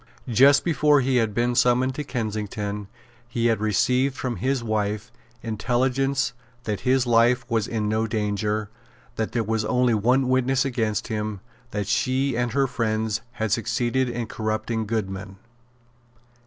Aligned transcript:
Just 0.29 0.65
before 0.65 1.01
he 1.01 1.17
had 1.17 1.31
been 1.35 1.53
summoned 1.53 1.93
to 1.93 2.03
Kensington, 2.03 2.87
he 3.27 3.45
had 3.45 3.59
received 3.59 4.15
from 4.15 4.37
his 4.37 4.63
wife 4.63 5.11
intelligence 5.43 6.33
that 6.63 6.79
his 6.79 7.05
life 7.05 7.47
was 7.47 7.67
in 7.67 7.87
no 7.87 8.07
danger, 8.07 8.67
that 9.15 9.33
there 9.33 9.43
was 9.43 9.63
only 9.63 9.93
one 9.93 10.27
witness 10.27 10.65
against 10.65 11.09
him, 11.09 11.39
that 11.69 11.85
she 11.85 12.35
and 12.35 12.53
her 12.53 12.65
friends 12.65 13.21
had 13.33 13.51
succeeded 13.51 14.09
in 14.09 14.25
corrupting 14.25 14.87
Goodman. 14.87 15.37